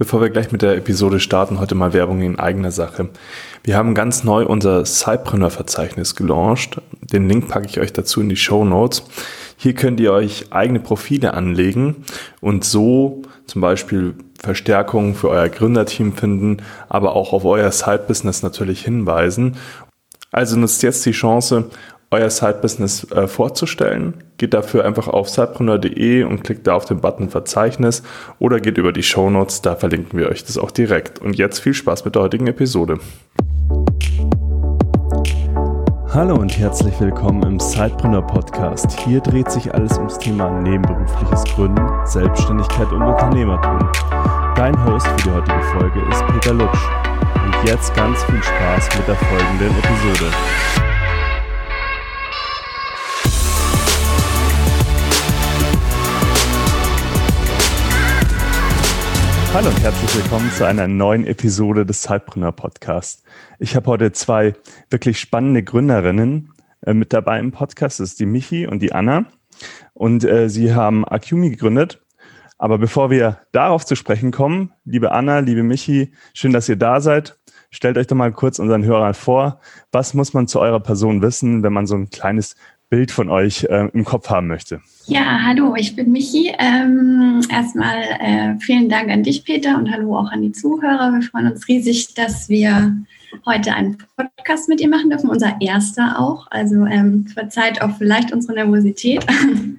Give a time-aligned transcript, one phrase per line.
[0.00, 3.10] Bevor wir gleich mit der Episode starten, heute mal Werbung in eigener Sache.
[3.62, 6.80] Wir haben ganz neu unser Cypreneur-Verzeichnis gelauncht.
[7.02, 9.02] Den Link packe ich euch dazu in die Show Notes.
[9.58, 12.06] Hier könnt ihr euch eigene Profile anlegen
[12.40, 18.82] und so zum Beispiel Verstärkungen für euer Gründerteam finden, aber auch auf euer Side-Business natürlich
[18.82, 19.58] hinweisen.
[20.32, 21.66] Also nutzt jetzt die Chance,
[22.10, 24.24] euer Side-Business äh, vorzustellen.
[24.36, 28.02] Geht dafür einfach auf sidepreneur.de und klickt da auf den Button Verzeichnis
[28.38, 31.20] oder geht über die Show Notes, da verlinken wir euch das auch direkt.
[31.20, 32.98] Und jetzt viel Spaß mit der heutigen Episode.
[36.12, 38.90] Hallo und herzlich willkommen im Sidepreneur Podcast.
[39.02, 43.78] Hier dreht sich alles ums Thema nebenberufliches Gründen, Selbstständigkeit und Unternehmertum.
[44.56, 46.88] Dein Host für die heutige Folge ist Peter Lutsch.
[47.44, 50.89] Und jetzt ganz viel Spaß mit der folgenden Episode.
[59.52, 63.24] Hallo und herzlich willkommen zu einer neuen Episode des Zeitpreneur Podcast.
[63.58, 64.54] Ich habe heute zwei
[64.90, 66.52] wirklich spannende Gründerinnen
[66.86, 67.98] äh, mit dabei im Podcast.
[67.98, 69.24] Das ist die Michi und die Anna.
[69.92, 72.00] Und äh, sie haben Acumi gegründet.
[72.58, 77.00] Aber bevor wir darauf zu sprechen kommen, liebe Anna, liebe Michi, schön, dass ihr da
[77.00, 77.36] seid.
[77.72, 79.60] Stellt euch doch mal kurz unseren Hörern vor.
[79.90, 82.54] Was muss man zu eurer Person wissen, wenn man so ein kleines
[82.90, 84.82] Bild von euch äh, im Kopf haben möchte.
[85.06, 86.52] Ja, hallo, ich bin Michi.
[86.58, 91.12] Ähm, erstmal äh, vielen Dank an dich, Peter, und hallo auch an die Zuhörer.
[91.12, 92.96] Wir freuen uns riesig, dass wir
[93.46, 96.48] heute einen Podcast mit dir machen dürfen, unser erster auch.
[96.50, 99.24] Also ähm, verzeiht auch vielleicht unsere Nervosität.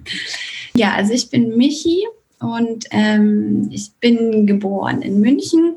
[0.73, 2.05] ja, also ich bin Michi
[2.39, 5.75] und ähm, ich bin geboren in München,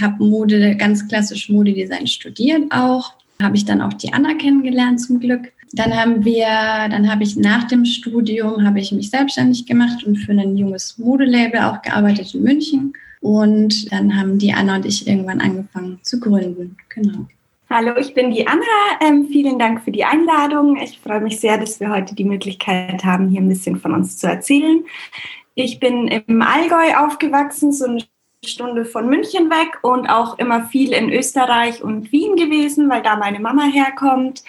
[0.00, 3.12] habe Mode, ganz klassisch Modedesign studiert auch.
[3.40, 7.36] Habe ich dann auch die Anna kennengelernt zum Glück dann haben wir, dann habe ich
[7.36, 12.34] nach dem Studium habe ich mich selbstständig gemacht und für ein junges Modelabel auch gearbeitet
[12.34, 12.92] in München.
[13.20, 16.76] Und dann haben die Anna und ich irgendwann angefangen zu gründen.
[16.88, 17.26] Genau.
[17.70, 18.62] Hallo, ich bin die Anna.
[19.02, 20.78] Ähm, vielen Dank für die Einladung.
[20.78, 24.16] Ich freue mich sehr, dass wir heute die Möglichkeit haben, hier ein bisschen von uns
[24.16, 24.84] zu erzählen.
[25.54, 28.04] Ich bin im Allgäu aufgewachsen, so eine
[28.44, 33.16] Stunde von München weg und auch immer viel in Österreich und Wien gewesen, weil da
[33.16, 34.44] meine Mama herkommt.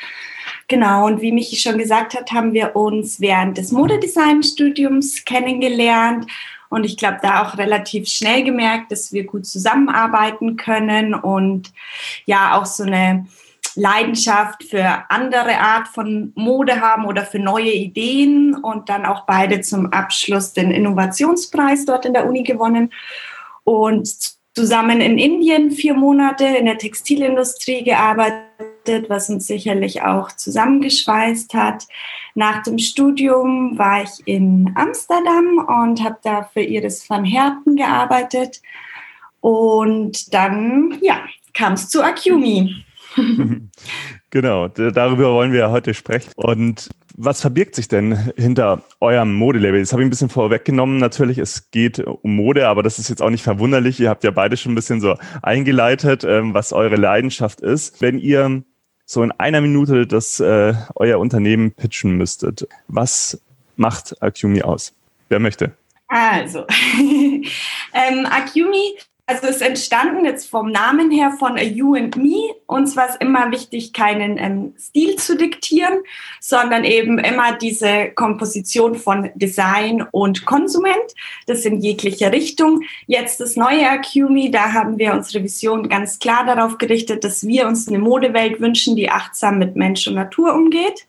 [0.69, 6.27] Genau, und wie Michi schon gesagt hat, haben wir uns während des Modedesign-Studiums kennengelernt.
[6.69, 11.73] Und ich glaube, da auch relativ schnell gemerkt, dass wir gut zusammenarbeiten können und
[12.25, 13.25] ja auch so eine
[13.73, 19.61] Leidenschaft für andere Art von Mode haben oder für neue Ideen und dann auch beide
[19.61, 22.91] zum Abschluss den Innovationspreis dort in der Uni gewonnen.
[23.63, 24.07] Und
[24.53, 28.48] zusammen in Indien vier Monate in der Textilindustrie gearbeitet
[29.07, 31.87] was uns sicherlich auch zusammengeschweißt hat.
[32.35, 38.61] Nach dem Studium war ich in Amsterdam und habe da für Iris van Herten gearbeitet.
[39.41, 41.21] Und dann, ja,
[41.53, 42.83] kam es zu Acumi.
[44.29, 46.31] genau, darüber wollen wir heute sprechen.
[46.35, 46.89] Und
[47.21, 49.81] was verbirgt sich denn hinter eurem Modelabel?
[49.81, 50.97] Das habe ich ein bisschen vorweggenommen.
[50.97, 53.99] Natürlich, es geht um Mode, aber das ist jetzt auch nicht verwunderlich.
[53.99, 58.01] Ihr habt ja beide schon ein bisschen so eingeleitet, ähm, was eure Leidenschaft ist.
[58.01, 58.63] Wenn ihr
[59.09, 63.41] so in einer Minute das äh, euer Unternehmen pitchen müsstet, was
[63.75, 64.93] macht Acumi aus?
[65.29, 65.75] Wer möchte?
[66.07, 66.67] Also,
[66.99, 68.99] ähm, Acumi
[69.29, 72.55] also es ist entstanden jetzt vom Namen her von A You and Me.
[72.65, 75.99] Uns war es immer wichtig, keinen ähm, Stil zu diktieren,
[76.39, 81.13] sondern eben immer diese Komposition von Design und Konsument.
[81.45, 82.81] Das in jeglicher Richtung.
[83.05, 87.67] Jetzt das neue Acumi, da haben wir unsere Vision ganz klar darauf gerichtet, dass wir
[87.67, 91.05] uns eine Modewelt wünschen, die achtsam mit Mensch und Natur umgeht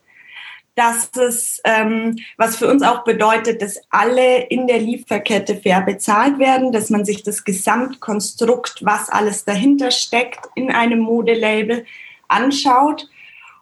[0.81, 6.39] dass es, ähm, was für uns auch bedeutet, dass alle in der Lieferkette fair bezahlt
[6.39, 11.85] werden, dass man sich das Gesamtkonstrukt, was alles dahinter steckt, in einem Modelabel
[12.29, 13.11] anschaut.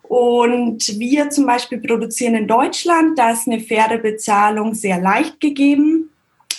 [0.02, 6.10] Und wir zum Beispiel produzieren in Deutschland, da ist eine faire Bezahlung sehr leicht gegeben.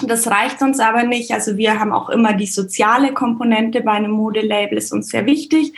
[0.02, 1.32] Das reicht uns aber nicht.
[1.32, 5.74] Also wir haben auch immer die soziale Komponente bei einem Modelabel, ist uns sehr wichtig.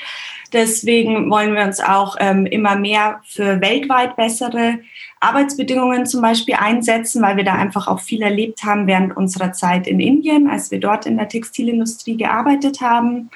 [0.54, 4.80] Deswegen wollen wir uns auch ähm, immer mehr für weltweit bessere
[5.22, 9.88] Arbeitsbedingungen zum Beispiel einsetzen, weil wir da einfach auch viel erlebt haben während unserer Zeit
[9.88, 13.30] in Indien, als wir dort in der Textilindustrie gearbeitet haben.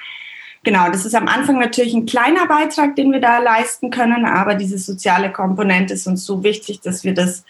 [0.65, 4.55] Genau, das ist am Anfang natürlich ein kleiner Beitrag, den wir da leisten können, aber
[4.55, 7.45] diese soziale Komponente ist uns so wichtig, dass wir das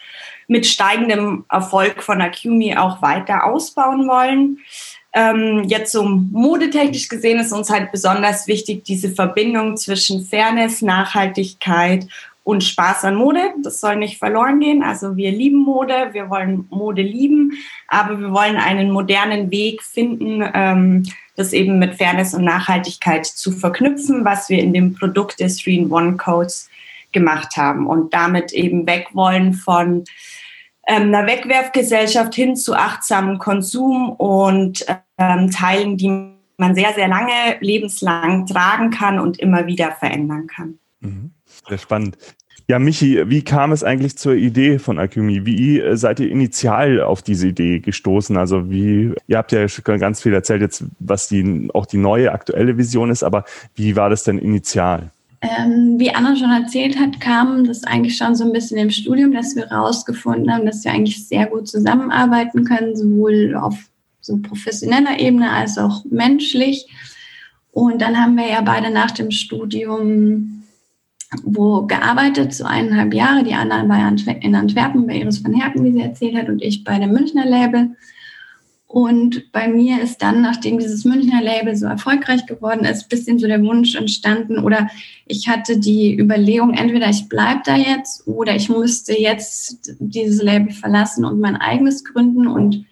[0.49, 4.59] mit steigendem Erfolg von Acumi auch weiter ausbauen wollen.
[5.17, 12.05] Ähm, jetzt so modetechnisch gesehen ist uns halt besonders wichtig diese Verbindung zwischen Fairness, Nachhaltigkeit
[12.43, 13.39] und Spaß an Mode.
[13.63, 14.83] Das soll nicht verloren gehen.
[14.83, 17.53] Also wir lieben Mode, wir wollen Mode lieben,
[17.87, 21.03] aber wir wollen einen modernen Weg finden, ähm,
[21.37, 26.69] das eben mit Fairness und Nachhaltigkeit zu verknüpfen, was wir in dem Produkt des 3-in-1-Codes
[27.13, 30.03] gemacht haben und damit eben weg wollen von
[30.85, 34.85] einer Wegwerfgesellschaft hin zu achtsamem Konsum und
[35.17, 40.79] ähm, Teilen, die man sehr, sehr lange lebenslang tragen kann und immer wieder verändern kann.
[41.01, 41.31] Mhm.
[41.67, 42.17] Sehr spannend.
[42.67, 45.45] Ja, Michi, wie kam es eigentlich zur Idee von Akumi?
[45.45, 48.37] Wie äh, seid ihr initial auf diese Idee gestoßen?
[48.37, 52.31] Also wie, ihr habt ja schon ganz viel erzählt jetzt, was die, auch die neue
[52.31, 53.45] aktuelle Vision ist, aber
[53.75, 55.11] wie war das denn initial?
[55.45, 59.31] Ähm, wie Anna schon erzählt hat, kam das eigentlich schon so ein bisschen im Studium,
[59.31, 63.75] dass wir herausgefunden haben, dass wir eigentlich sehr gut zusammenarbeiten können, sowohl auf
[64.21, 66.87] so professioneller Ebene als auch menschlich.
[67.71, 70.63] Und dann haben wir ja beide nach dem Studium
[71.43, 73.43] wo gearbeitet, so eineinhalb Jahre.
[73.43, 73.97] Die anderen war
[74.41, 77.45] in Antwerpen bei Iris van Herken, wie sie erzählt hat, und ich bei dem Münchner
[77.45, 77.95] Label.
[78.95, 83.45] Und bei mir ist dann, nachdem dieses Münchner Label so erfolgreich geworden ist, bisschen so
[83.45, 84.89] der Wunsch entstanden oder
[85.25, 90.71] ich hatte die Überlegung, entweder ich bleibe da jetzt oder ich müsste jetzt dieses Label
[90.71, 92.47] verlassen und mein eigenes gründen.
[92.47, 92.85] Und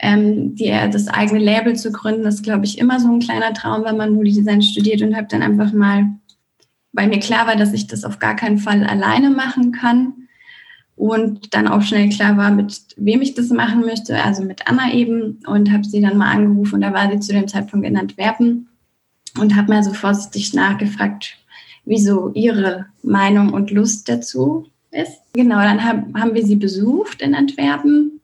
[0.00, 3.84] ähm, die, das eigene Label zu gründen, ist, glaube ich, immer so ein kleiner Traum,
[3.84, 6.10] wenn man Modedesign studiert und habe dann einfach mal
[6.94, 10.21] weil mir klar war, dass ich das auf gar keinen Fall alleine machen kann.
[11.02, 14.94] Und dann auch schnell klar war, mit wem ich das machen möchte, also mit Anna
[14.94, 15.40] eben.
[15.48, 18.68] Und habe sie dann mal angerufen und da war sie zu dem Zeitpunkt in Antwerpen
[19.40, 21.38] und habe mal so vorsichtig nachgefragt,
[21.84, 25.18] wieso ihre Meinung und Lust dazu ist.
[25.32, 28.20] Genau, dann hab, haben wir sie besucht in Antwerpen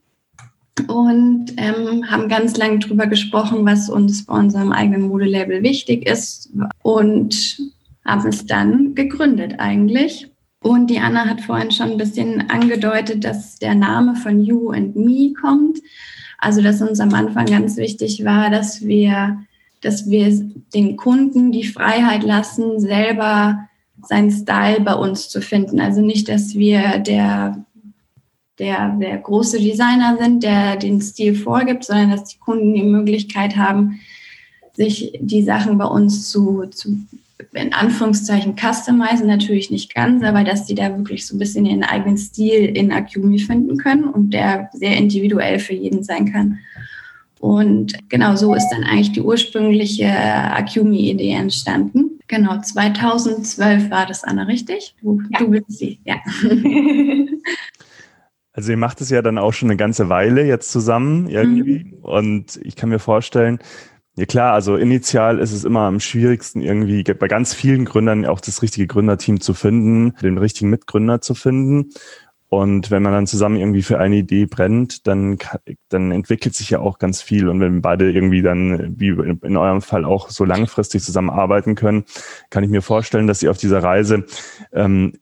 [0.87, 6.53] und ähm, haben ganz lange darüber gesprochen, was uns bei unserem eigenen Modelabel wichtig ist.
[6.85, 7.59] Und
[8.05, 10.31] haben es dann gegründet eigentlich.
[10.69, 14.97] Und die Anna hat vorhin schon ein bisschen angedeutet, dass der Name von You and
[14.97, 15.79] Me kommt.
[16.37, 19.39] Also, dass uns am Anfang ganz wichtig war, dass wir,
[19.81, 20.31] dass wir
[20.75, 23.67] den Kunden die Freiheit lassen, selber
[24.03, 25.81] seinen Style bei uns zu finden.
[25.81, 27.65] Also nicht, dass wir der,
[28.59, 33.57] der, der große Designer sind, der den Stil vorgibt, sondern dass die Kunden die Möglichkeit
[33.57, 34.01] haben,
[34.75, 36.99] sich die Sachen bei uns zu, zu
[37.53, 41.85] in Anführungszeichen customizen, natürlich nicht ganz, aber dass die da wirklich so ein bisschen ihren
[41.85, 46.59] eigenen Stil in Akumi finden können und der sehr individuell für jeden sein kann.
[47.41, 52.19] Und genau so ist dann eigentlich die ursprüngliche Akumi-Idee entstanden.
[52.27, 54.97] Genau, 2012 war das, Anna, richtig?
[55.01, 55.39] Du, ja.
[55.39, 56.17] du bist sie, ja.
[58.59, 61.85] Also ihr macht es ja dann auch schon eine ganze Weile jetzt zusammen irgendwie.
[61.85, 61.99] Mhm.
[62.03, 63.61] Und ich kann mir vorstellen,
[64.19, 68.41] ja klar, also initial ist es immer am schwierigsten irgendwie bei ganz vielen Gründern auch
[68.41, 71.91] das richtige Gründerteam zu finden, den richtigen Mitgründer zu finden.
[72.49, 75.39] Und wenn man dann zusammen irgendwie für eine Idee brennt, dann,
[75.89, 77.47] dann entwickelt sich ja auch ganz viel.
[77.49, 82.05] Und wenn beide irgendwie dann, wie in eurem Fall auch so langfristig zusammenarbeiten können,
[82.51, 84.25] kann ich mir vorstellen, dass ihr auf dieser Reise
[84.73, 85.13] ähm,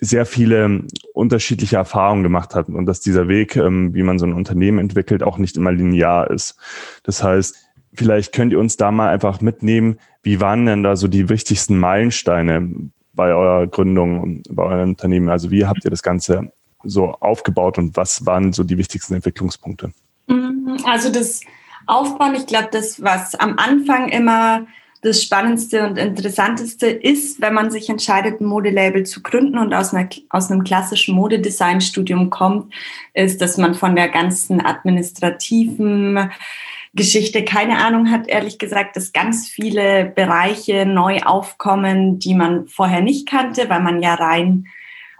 [0.00, 0.84] sehr viele
[1.14, 5.22] unterschiedliche Erfahrungen gemacht habt und dass dieser Weg, ähm, wie man so ein Unternehmen entwickelt,
[5.22, 6.56] auch nicht immer linear ist.
[7.02, 11.08] Das heißt, Vielleicht könnt ihr uns da mal einfach mitnehmen, wie waren denn da so
[11.08, 15.28] die wichtigsten Meilensteine bei eurer Gründung und bei eurem Unternehmen?
[15.28, 16.52] Also wie habt ihr das Ganze
[16.84, 19.92] so aufgebaut und was waren so die wichtigsten Entwicklungspunkte?
[20.28, 21.40] Mhm, also das
[21.86, 24.66] Aufbauen, ich glaube, das, was am Anfang immer
[25.02, 29.94] das Spannendste und Interessanteste ist, wenn man sich entscheidet, ein Modelabel zu gründen und aus,
[29.94, 32.72] einer, aus einem klassischen Modedesign-Studium kommt,
[33.14, 36.30] ist, dass man von der ganzen administrativen
[36.92, 43.00] Geschichte keine Ahnung hat, ehrlich gesagt, dass ganz viele Bereiche neu aufkommen, die man vorher
[43.00, 44.66] nicht kannte, weil man ja rein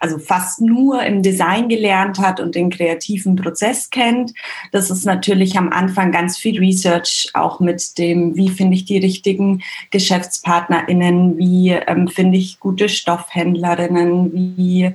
[0.01, 4.33] also fast nur im Design gelernt hat und den kreativen Prozess kennt.
[4.73, 8.99] Das ist natürlich am Anfang ganz viel Research, auch mit dem, wie finde ich die
[8.99, 14.95] richtigen GeschäftspartnerInnen, wie ähm, finde ich gute Stoffhändlerinnen, wie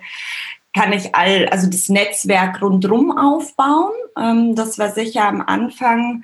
[0.74, 3.94] kann ich all, also das Netzwerk rundherum aufbauen.
[4.20, 6.24] Ähm, das war sicher am Anfang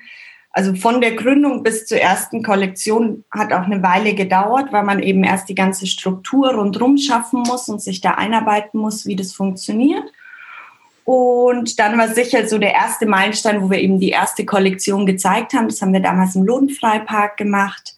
[0.52, 5.02] also von der Gründung bis zur ersten Kollektion hat auch eine Weile gedauert, weil man
[5.02, 9.32] eben erst die ganze Struktur rundherum schaffen muss und sich da einarbeiten muss, wie das
[9.32, 10.04] funktioniert.
[11.04, 15.54] Und dann war sicher so der erste Meilenstein, wo wir eben die erste Kollektion gezeigt
[15.54, 15.68] haben.
[15.68, 17.96] Das haben wir damals im Lodenfreipark gemacht.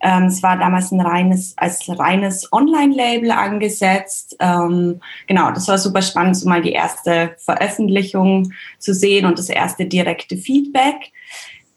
[0.00, 4.36] Ähm, es war damals ein reines, als reines Online-Label angesetzt.
[4.38, 9.48] Ähm, genau, das war super spannend, so mal die erste Veröffentlichung zu sehen und das
[9.48, 11.10] erste direkte Feedback.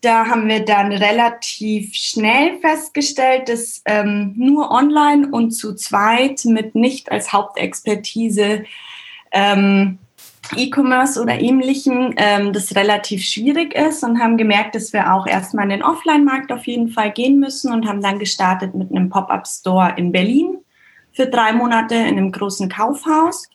[0.01, 6.75] Da haben wir dann relativ schnell festgestellt, dass ähm, nur online und zu zweit mit
[6.75, 8.63] nicht als Hauptexpertise
[9.31, 9.97] ähm,
[10.55, 15.65] E-Commerce oder ähnlichen ähm, das relativ schwierig ist und haben gemerkt, dass wir auch erstmal
[15.65, 19.95] in den Offline-Markt auf jeden Fall gehen müssen und haben dann gestartet mit einem Pop-up-Store
[19.97, 20.59] in Berlin
[21.11, 23.49] für drei Monate in einem großen Kaufhaus.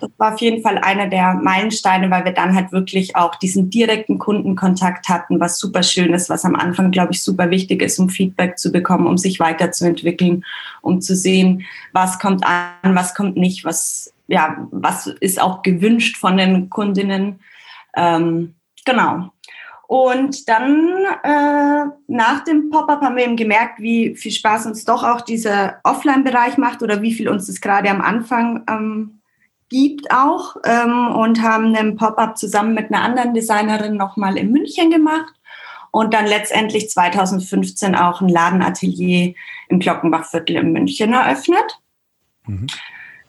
[0.00, 3.70] Das war auf jeden Fall einer der Meilensteine, weil wir dann halt wirklich auch diesen
[3.70, 7.98] direkten Kundenkontakt hatten, was super schön ist, was am Anfang, glaube ich, super wichtig ist,
[7.98, 10.44] um Feedback zu bekommen, um sich weiterzuentwickeln,
[10.82, 16.16] um zu sehen, was kommt an, was kommt nicht, was, ja, was ist auch gewünscht
[16.16, 17.40] von den Kundinnen.
[17.96, 19.30] Ähm, genau.
[19.88, 25.04] Und dann äh, nach dem Pop-up haben wir eben gemerkt, wie viel Spaß uns doch
[25.04, 29.15] auch dieser Offline-Bereich macht oder wie viel uns das gerade am Anfang ähm,
[29.68, 34.90] gibt auch ähm, und haben einen Pop-up zusammen mit einer anderen Designerin nochmal in München
[34.90, 35.34] gemacht
[35.90, 39.34] und dann letztendlich 2015 auch ein Ladenatelier
[39.68, 41.80] im Glockenbachviertel in München eröffnet.
[42.46, 42.66] Mhm.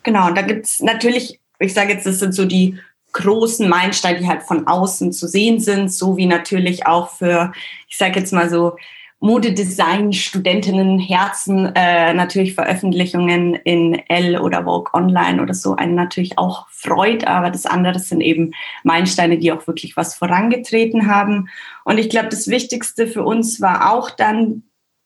[0.03, 2.79] Genau, und da gibt es natürlich, ich sage jetzt, das sind so die
[3.13, 7.51] großen Meilensteine, die halt von außen zu sehen sind, so wie natürlich auch für,
[7.87, 8.77] ich sage jetzt mal so,
[9.19, 16.37] Modedesign, Studentinnen, Herzen, äh, natürlich Veröffentlichungen in L oder Vogue Online oder so einen natürlich
[16.37, 18.51] auch freut, aber das andere sind eben
[18.83, 21.49] Meilensteine, die auch wirklich was vorangetreten haben.
[21.83, 24.63] Und ich glaube, das Wichtigste für uns war auch dann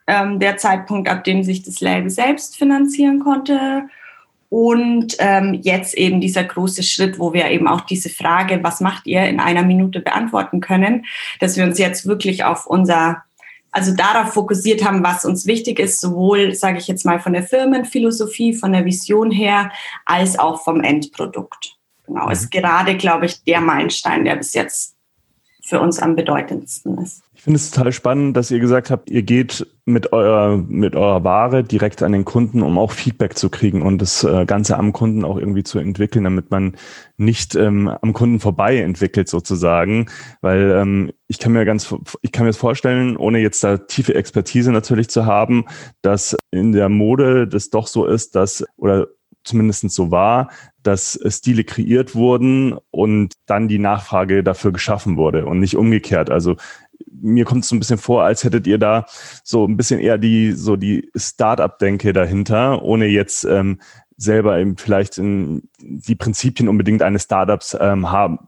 [0.08, 3.84] ähm, der Zeitpunkt, ab dem sich das Label selbst finanzieren konnte.
[4.50, 9.08] Und ähm, jetzt eben dieser große Schritt, wo wir eben auch diese Frage, was macht
[9.08, 11.06] ihr, in einer Minute beantworten können,
[11.40, 13.24] dass wir uns jetzt wirklich auf unser
[13.72, 17.44] also darauf fokussiert haben, was uns wichtig ist, sowohl, sage ich jetzt mal, von der
[17.44, 19.72] Firmenphilosophie, von der Vision her,
[20.06, 21.78] als auch vom Endprodukt.
[22.06, 22.32] Genau, mhm.
[22.32, 24.96] ist gerade, glaube ich, der Meilenstein, der bis jetzt
[25.72, 27.24] für uns am bedeutendsten ist.
[27.34, 31.24] Ich finde es total spannend, dass ihr gesagt habt, ihr geht mit eurer, mit eurer
[31.24, 34.92] Ware direkt an den Kunden, um auch Feedback zu kriegen und das äh, Ganze am
[34.92, 36.76] Kunden auch irgendwie zu entwickeln, damit man
[37.16, 40.08] nicht ähm, am Kunden vorbei entwickelt sozusagen.
[40.42, 44.74] Weil ähm, ich kann mir ganz, ich kann mir vorstellen, ohne jetzt da tiefe Expertise
[44.74, 45.64] natürlich zu haben,
[46.02, 49.08] dass in der Mode das doch so ist, dass, oder
[49.44, 50.50] zumindest so war,
[50.84, 56.30] dass Stile kreiert wurden und dann die Nachfrage dafür geschaffen wurde und nicht umgekehrt.
[56.30, 56.56] Also
[57.22, 59.06] mir kommt es so ein bisschen vor, als hättet ihr da
[59.44, 63.80] so ein bisschen eher die so die Start-up-Denke dahinter, ohne jetzt ähm,
[64.18, 68.40] selber eben vielleicht in die Prinzipien unbedingt eines Startups ähm, haben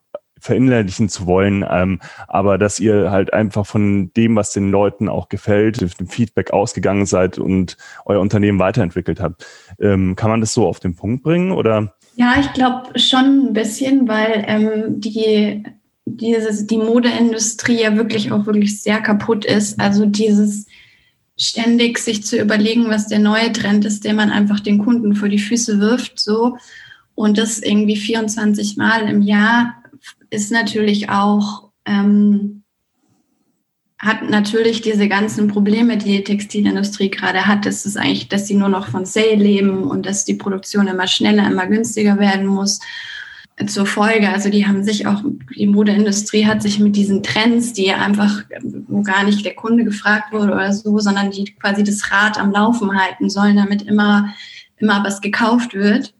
[0.43, 5.29] verinnerlichen zu wollen, ähm, aber dass ihr halt einfach von dem, was den Leuten auch
[5.29, 9.45] gefällt, dem Feedback ausgegangen seid und euer Unternehmen weiterentwickelt habt.
[9.79, 11.95] Ähm, kann man das so auf den Punkt bringen oder?
[12.15, 15.63] Ja, ich glaube schon ein bisschen, weil ähm, die
[16.05, 19.79] dieses, die Modeindustrie ja wirklich auch wirklich sehr kaputt ist.
[19.79, 20.67] Also dieses
[21.37, 25.29] ständig sich zu überlegen, was der neue Trend ist, den man einfach den Kunden vor
[25.29, 26.57] die Füße wirft, so.
[27.15, 29.82] Und das irgendwie 24 Mal im Jahr
[30.33, 32.63] ist natürlich auch, ähm,
[33.99, 37.65] hat natürlich diese ganzen Probleme, die die Textilindustrie gerade hat.
[37.65, 41.07] Das ist eigentlich, dass sie nur noch von Sale leben und dass die Produktion immer
[41.07, 42.79] schneller, immer günstiger werden muss
[43.67, 44.29] zur Folge.
[44.29, 45.23] Also die haben sich auch,
[45.55, 48.43] die Modeindustrie hat sich mit diesen Trends, die einfach,
[48.87, 52.51] wo gar nicht der Kunde gefragt wurde oder so, sondern die quasi das Rad am
[52.51, 54.33] Laufen halten sollen, damit immer,
[54.77, 56.13] immer was gekauft wird,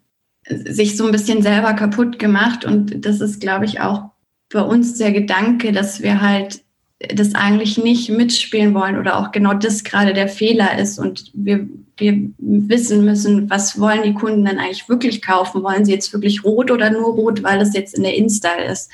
[0.47, 2.65] sich so ein bisschen selber kaputt gemacht.
[2.65, 4.12] Und das ist, glaube ich, auch
[4.51, 6.63] bei uns der Gedanke, dass wir halt
[7.09, 11.67] das eigentlich nicht mitspielen wollen oder auch genau das gerade der Fehler ist und wir,
[11.97, 15.63] wir wissen müssen, was wollen die Kunden denn eigentlich wirklich kaufen?
[15.63, 18.89] Wollen sie jetzt wirklich rot oder nur rot, weil es jetzt in der InStyle ist?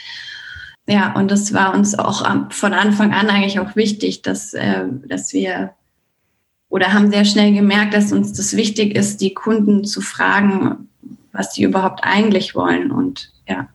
[0.87, 5.33] Ja, und das war uns auch von Anfang an eigentlich auch wichtig, dass, äh, dass
[5.33, 5.73] wir
[6.69, 10.88] oder haben sehr schnell gemerkt, dass uns das wichtig ist, die Kunden zu fragen,
[11.39, 13.69] was sie überhaupt eigentlich wollen und ja.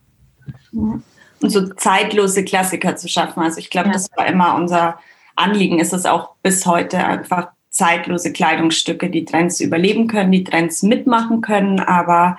[0.72, 1.00] ja
[1.40, 3.42] und so zeitlose Klassiker zu schaffen.
[3.42, 3.94] Also ich glaube, ja.
[3.94, 4.98] das war immer unser
[5.34, 10.82] Anliegen, ist es auch bis heute einfach zeitlose Kleidungsstücke, die Trends überleben können, die Trends
[10.82, 12.38] mitmachen können, aber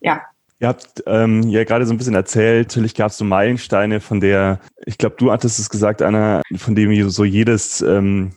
[0.00, 0.22] ja.
[0.60, 4.20] Ihr habt ähm, ja gerade so ein bisschen erzählt, natürlich gab es so Meilensteine, von
[4.20, 8.32] der, ich glaube, du hattest es gesagt, Anna, von dem so jedes ähm,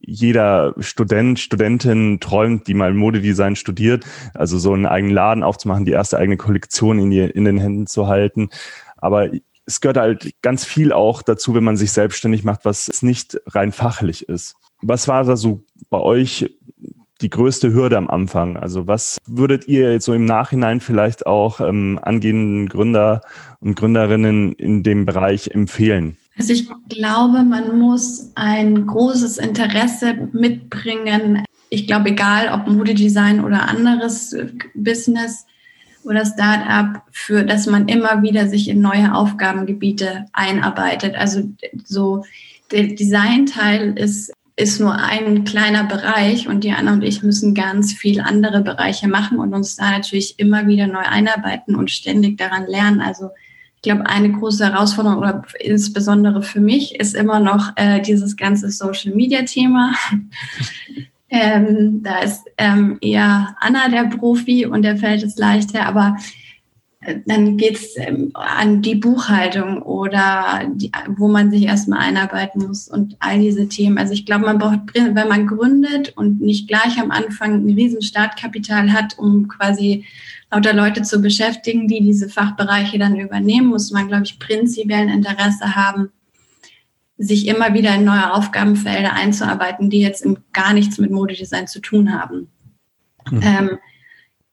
[0.00, 5.92] jeder Student, Studentin träumt, die mal Modedesign studiert, also so einen eigenen Laden aufzumachen, die
[5.92, 8.50] erste eigene Kollektion in, die, in den Händen zu halten.
[8.96, 9.30] Aber
[9.66, 13.72] es gehört halt ganz viel auch dazu, wenn man sich selbstständig macht, was nicht rein
[13.72, 14.56] fachlich ist.
[14.82, 16.50] Was war da so bei euch
[17.20, 18.56] die größte Hürde am Anfang?
[18.56, 23.22] Also was würdet ihr jetzt so im Nachhinein vielleicht auch ähm, angehenden Gründer
[23.60, 26.18] und Gründerinnen in dem Bereich empfehlen?
[26.36, 31.44] Also ich glaube, man muss ein großes Interesse mitbringen.
[31.70, 34.36] Ich glaube, egal ob Modedesign oder anderes
[34.74, 35.46] Business
[36.02, 41.14] oder Startup, für dass man immer wieder sich in neue Aufgabengebiete einarbeitet.
[41.14, 41.42] Also
[41.84, 42.24] so
[42.70, 48.20] der Designteil ist ist nur ein kleiner Bereich und Diana und ich müssen ganz viel
[48.20, 53.00] andere Bereiche machen und uns da natürlich immer wieder neu einarbeiten und ständig daran lernen.
[53.00, 53.30] Also
[53.84, 59.94] glaube, eine große Herausforderung oder insbesondere für mich ist immer noch äh, dieses ganze Social-Media-Thema.
[61.28, 66.16] ähm, da ist ähm, eher Anna der Profi und der fällt es leichter, aber
[67.00, 72.66] äh, dann geht es ähm, an die Buchhaltung oder die, wo man sich erstmal einarbeiten
[72.66, 73.98] muss und all diese Themen.
[73.98, 78.02] Also ich glaube, man braucht, wenn man gründet und nicht gleich am Anfang ein riesen
[78.02, 80.04] Startkapital hat, um quasi
[80.54, 85.08] lauter Leute zu beschäftigen, die diese Fachbereiche dann übernehmen, muss man, glaube ich, prinzipiell ein
[85.08, 86.10] Interesse haben,
[87.16, 92.12] sich immer wieder in neue Aufgabenfelder einzuarbeiten, die jetzt gar nichts mit Modedesign zu tun
[92.12, 92.48] haben.
[93.30, 93.40] Mhm.
[93.42, 93.78] Ähm,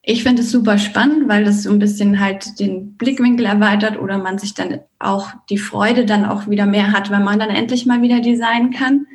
[0.04, 4.18] ich finde es super spannend, weil das so ein bisschen halt den Blickwinkel erweitert oder
[4.18, 7.86] man sich dann auch die Freude dann auch wieder mehr hat, wenn man dann endlich
[7.86, 9.06] mal wieder designen kann.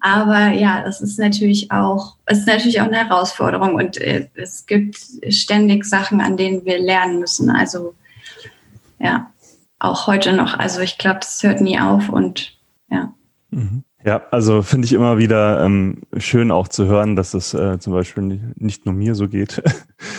[0.00, 4.66] Aber ja, das ist natürlich auch, es ist natürlich auch eine Herausforderung und äh, es
[4.66, 4.96] gibt
[5.28, 7.50] ständig Sachen, an denen wir lernen müssen.
[7.50, 7.94] Also
[8.98, 9.30] ja,
[9.78, 10.58] auch heute noch.
[10.58, 12.56] Also ich glaube, das hört nie auf und
[12.90, 13.12] ja.
[13.50, 13.84] Mhm.
[14.02, 17.92] Ja, also finde ich immer wieder ähm, schön auch zu hören, dass es äh, zum
[17.92, 19.62] Beispiel nicht, nicht nur mir so geht.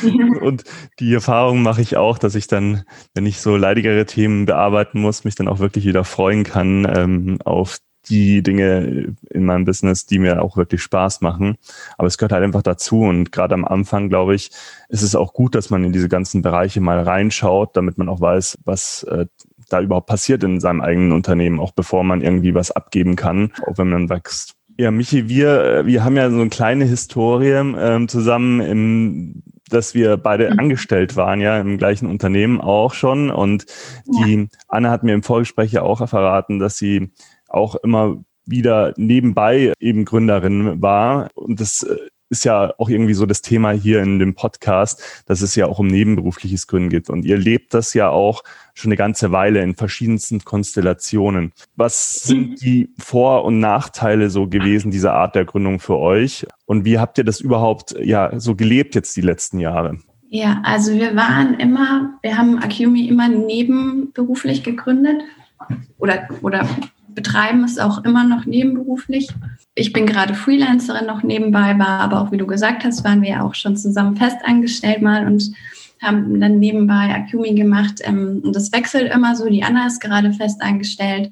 [0.41, 0.63] und
[0.99, 2.83] die Erfahrung mache ich auch, dass ich dann,
[3.15, 7.39] wenn ich so leidigere Themen bearbeiten muss, mich dann auch wirklich wieder freuen kann ähm,
[7.43, 7.79] auf
[8.11, 11.57] die Dinge in meinem Business, die mir auch wirklich Spaß machen.
[11.97, 13.01] Aber es gehört halt einfach dazu.
[13.01, 14.51] Und gerade am Anfang, glaube ich,
[14.89, 18.21] ist es auch gut, dass man in diese ganzen Bereiche mal reinschaut, damit man auch
[18.21, 19.25] weiß, was äh,
[19.69, 23.77] da überhaupt passiert in seinem eigenen Unternehmen, auch bevor man irgendwie was abgeben kann, auch
[23.77, 24.55] wenn man wächst.
[24.77, 29.93] Ja, Michi, wir, äh, wir haben ja so eine kleine Historie ähm, zusammen im dass
[29.93, 30.59] wir beide mhm.
[30.59, 33.31] angestellt waren, ja, im gleichen Unternehmen auch schon.
[33.31, 33.65] Und
[34.05, 34.45] die ja.
[34.67, 37.11] Anne hat mir im Vorgespräch ja auch verraten, dass sie
[37.53, 41.29] auch immer wieder nebenbei eben Gründerin war.
[41.35, 41.95] Und das äh,
[42.31, 45.79] ist ja auch irgendwie so das Thema hier in dem Podcast, dass es ja auch
[45.79, 47.09] um nebenberufliches Gründen geht.
[47.09, 51.51] Und ihr lebt das ja auch schon eine ganze Weile in verschiedensten Konstellationen.
[51.75, 56.47] Was sind die Vor- und Nachteile so gewesen dieser Art der Gründung für euch?
[56.65, 59.97] Und wie habt ihr das überhaupt ja so gelebt jetzt die letzten Jahre?
[60.29, 65.21] Ja, also wir waren immer, wir haben Acumi immer nebenberuflich gegründet
[65.97, 66.65] oder, oder
[67.13, 69.29] betreiben es auch immer noch nebenberuflich.
[69.75, 73.29] Ich bin gerade Freelancerin noch nebenbei, war aber auch, wie du gesagt hast, waren wir
[73.29, 75.51] ja auch schon zusammen festangestellt mal und
[76.01, 77.99] haben dann nebenbei Acumi gemacht.
[78.03, 79.47] Ähm, und das wechselt immer so.
[79.47, 81.31] Die Anna ist gerade festangestellt.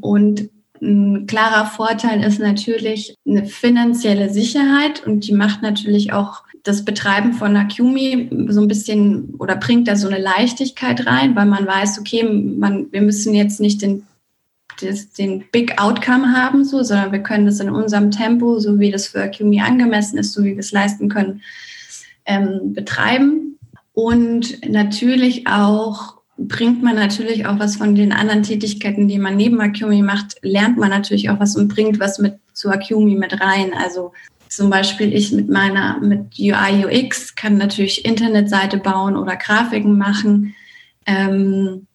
[0.00, 0.48] Und
[0.80, 7.32] ein klarer Vorteil ist natürlich eine finanzielle Sicherheit und die macht natürlich auch das Betreiben
[7.32, 11.98] von Acumi so ein bisschen oder bringt da so eine Leichtigkeit rein, weil man weiß,
[12.00, 14.02] okay, man, wir müssen jetzt nicht den
[14.80, 18.90] das, den Big Outcome haben, so, sondern wir können das in unserem Tempo, so wie
[18.90, 21.42] das für QME angemessen ist, so wie wir es leisten können,
[22.24, 23.58] ähm, betreiben.
[23.92, 29.60] Und natürlich auch bringt man natürlich auch was von den anderen Tätigkeiten, die man neben
[29.60, 33.72] Acumi macht, lernt man natürlich auch was und bringt was mit zu Acumi mit rein.
[33.74, 34.12] Also
[34.48, 40.54] zum Beispiel ich mit meiner, mit UI UX kann natürlich Internetseite bauen oder Grafiken machen.
[41.06, 41.86] Ähm,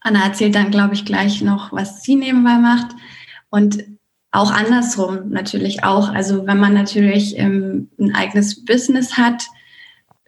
[0.00, 2.94] Anna erzählt dann, glaube ich, gleich noch, was sie nebenbei macht.
[3.50, 3.84] Und
[4.30, 6.08] auch andersrum natürlich auch.
[6.08, 9.44] Also wenn man natürlich ähm, ein eigenes Business hat,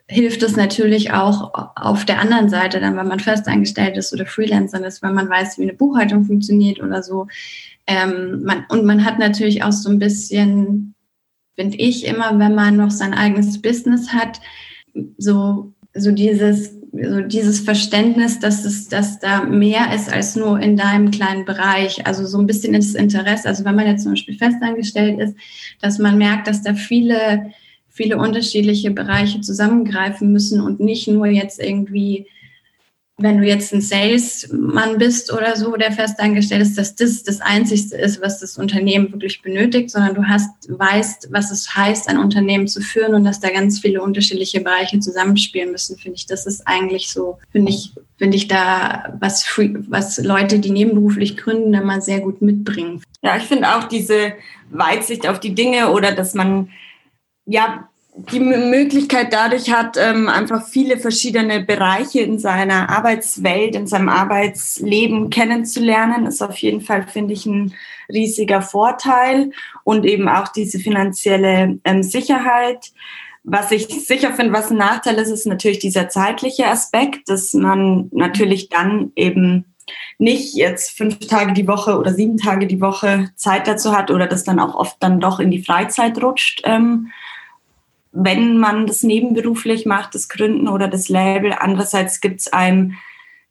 [0.07, 4.85] hilft es natürlich auch auf der anderen Seite, dann wenn man festangestellt ist oder Freelancer
[4.85, 7.27] ist, wenn man weiß, wie eine Buchhaltung funktioniert oder so.
[7.87, 10.95] Ähm, man, und man hat natürlich auch so ein bisschen,
[11.57, 14.41] finde ich immer, wenn man noch sein eigenes Business hat,
[15.17, 16.77] so, so dieses
[17.09, 22.07] so dieses Verständnis, dass es, dass da mehr ist als nur in deinem kleinen Bereich.
[22.07, 23.49] Also so ein bisschen das Interesse.
[23.49, 25.37] Also wenn man jetzt zum Beispiel festangestellt ist,
[25.81, 27.53] dass man merkt, dass da viele,
[27.89, 32.27] viele unterschiedliche Bereiche zusammengreifen müssen und nicht nur jetzt irgendwie
[33.17, 37.97] wenn du jetzt ein Salesmann bist oder so, der festangestellt ist, dass das das Einzigste
[37.97, 42.67] ist, was das Unternehmen wirklich benötigt, sondern du hast, weißt, was es heißt, ein Unternehmen
[42.67, 46.27] zu führen und dass da ganz viele unterschiedliche Bereiche zusammenspielen müssen, finde ich.
[46.27, 49.47] Das ist eigentlich so, finde ich, finde ich da, was,
[49.89, 53.01] was Leute, die nebenberuflich gründen, immer sehr gut mitbringen.
[53.23, 54.33] Ja, ich finde auch diese
[54.71, 56.71] Weitsicht auf die Dinge oder dass man,
[57.47, 64.09] ja, die Möglichkeit dadurch hat, ähm, einfach viele verschiedene Bereiche in seiner Arbeitswelt, in seinem
[64.09, 67.75] Arbeitsleben kennenzulernen, ist auf jeden Fall, finde ich, ein
[68.09, 69.51] riesiger Vorteil
[69.83, 72.93] und eben auch diese finanzielle ähm, Sicherheit.
[73.43, 78.11] Was ich sicher finde, was ein Nachteil ist, ist natürlich dieser zeitliche Aspekt, dass man
[78.13, 79.65] natürlich dann eben
[80.19, 84.29] nicht jetzt fünf Tage die Woche oder sieben Tage die Woche Zeit dazu hat oder
[84.29, 86.63] das dann auch oft dann doch in die Freizeit rutscht.
[86.65, 87.11] Ähm,
[88.15, 91.53] wenn man das nebenberuflich macht, das Gründen oder das Label.
[91.53, 92.95] Andererseits gibt es einem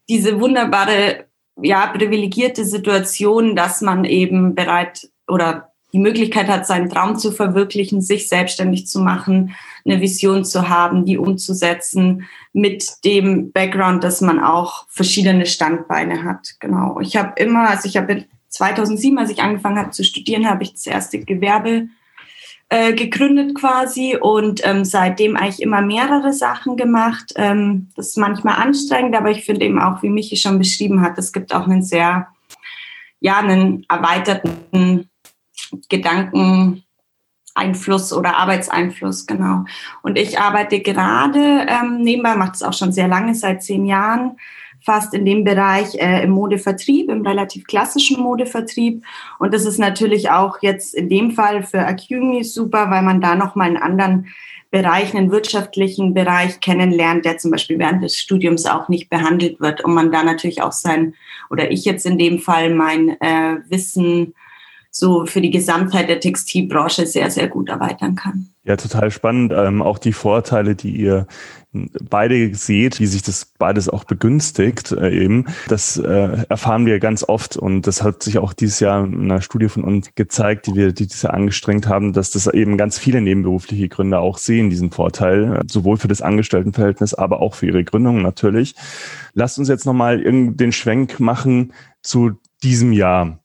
[0.08, 1.26] diese wunderbare,
[1.60, 8.00] ja, privilegierte Situation, dass man eben bereit oder die Möglichkeit hat, seinen Traum zu verwirklichen,
[8.00, 14.42] sich selbstständig zu machen, eine Vision zu haben, die umzusetzen, mit dem Background, dass man
[14.42, 16.56] auch verschiedene Standbeine hat.
[16.58, 16.98] Genau.
[17.00, 20.72] Ich habe immer, also ich habe 2007, als ich angefangen habe zu studieren, habe ich
[20.72, 21.88] das erste Gewerbe
[22.74, 27.32] äh, gegründet quasi und ähm, seitdem eigentlich immer mehrere Sachen gemacht.
[27.36, 31.16] Ähm, das ist manchmal anstrengend, aber ich finde eben auch, wie Michi schon beschrieben hat,
[31.16, 32.26] es gibt auch einen sehr,
[33.20, 35.08] ja, einen erweiterten
[35.88, 39.66] Gedankeneinfluss oder Arbeitseinfluss, genau.
[40.02, 44.36] Und ich arbeite gerade ähm, nebenbei, mache es auch schon sehr lange, seit zehn Jahren,
[44.84, 49.02] fast in dem Bereich äh, im Modevertrieb, im relativ klassischen Modevertrieb.
[49.38, 53.34] Und das ist natürlich auch jetzt in dem Fall für Acumi super, weil man da
[53.34, 54.26] nochmal einen anderen
[54.70, 59.84] Bereich, einen wirtschaftlichen Bereich kennenlernt, der zum Beispiel während des Studiums auch nicht behandelt wird
[59.84, 61.14] und man da natürlich auch sein,
[61.48, 64.34] oder ich jetzt in dem Fall mein äh, Wissen
[64.96, 68.50] so für die Gesamtheit der Textilbranche sehr, sehr gut erweitern kann.
[68.62, 69.52] Ja, total spannend.
[69.54, 71.26] Ähm, auch die Vorteile, die ihr
[71.72, 75.46] beide seht, wie sich das beides auch begünstigt äh, eben.
[75.66, 79.40] Das äh, erfahren wir ganz oft und das hat sich auch dieses Jahr in einer
[79.40, 82.96] Studie von uns gezeigt, die wir die dieses Jahr angestrengt haben, dass das eben ganz
[82.96, 87.82] viele nebenberufliche Gründer auch sehen, diesen Vorteil, sowohl für das Angestelltenverhältnis, aber auch für ihre
[87.82, 88.76] Gründung natürlich.
[89.32, 93.40] Lasst uns jetzt nochmal den Schwenk machen zu diesem Jahr.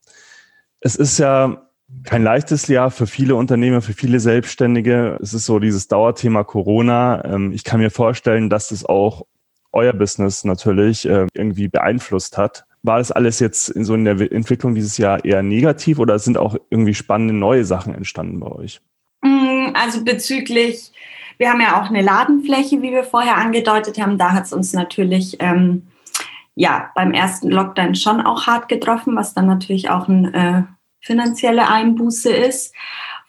[0.82, 1.70] Es ist ja
[2.04, 5.18] kein leichtes Jahr für viele Unternehmer, für viele Selbstständige.
[5.22, 7.24] Es ist so dieses Dauerthema Corona.
[7.26, 9.26] Ähm, ich kann mir vorstellen, dass es auch
[9.72, 12.66] euer Business natürlich äh, irgendwie beeinflusst hat.
[12.82, 16.38] War das alles jetzt in so in der Entwicklung dieses Jahr eher negativ oder sind
[16.38, 18.82] auch irgendwie spannende neue Sachen entstanden bei euch?
[19.22, 20.94] Mm, also bezüglich,
[21.38, 24.18] wir haben ja auch eine Ladenfläche, wie wir vorher angedeutet haben.
[24.18, 25.88] Da hat es uns natürlich ähm,
[26.60, 30.64] ja beim ersten Lockdown schon auch hart getroffen, was dann natürlich auch ein äh,
[31.00, 32.76] finanzielle Einbuße ist.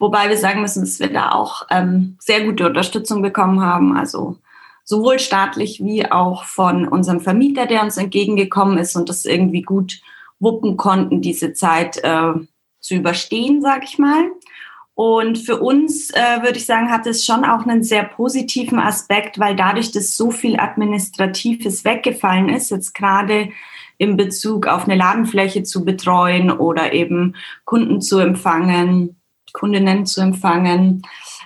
[0.00, 3.96] Wobei wir sagen müssen, dass wir da auch ähm, sehr gute Unterstützung bekommen haben.
[3.96, 4.38] Also
[4.82, 10.00] sowohl staatlich wie auch von unserem Vermieter, der uns entgegengekommen ist und das irgendwie gut
[10.40, 12.32] wuppen konnten, diese Zeit äh,
[12.80, 14.24] zu überstehen, sag ich mal.
[15.00, 19.38] Und für uns, äh, würde ich sagen, hat es schon auch einen sehr positiven Aspekt,
[19.38, 23.48] weil dadurch, dass so viel Administratives weggefallen ist, jetzt gerade
[23.96, 27.34] in Bezug auf eine Ladenfläche zu betreuen oder eben
[27.64, 29.18] Kunden zu empfangen,
[29.54, 31.00] Kundinnen zu empfangen,